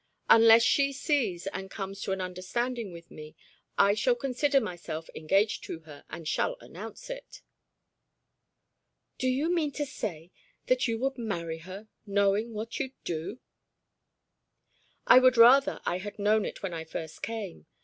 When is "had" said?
15.99-16.17